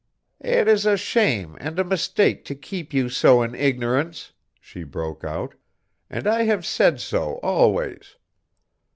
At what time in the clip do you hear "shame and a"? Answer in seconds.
0.97-1.83